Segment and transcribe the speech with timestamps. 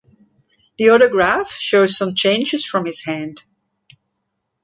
[0.79, 3.43] The autograph shows some changes from his hand.